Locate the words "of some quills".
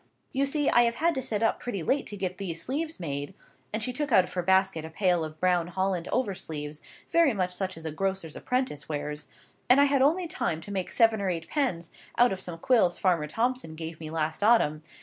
12.33-12.97